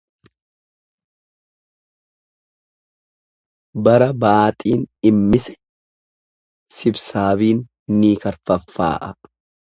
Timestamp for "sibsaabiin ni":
6.79-8.13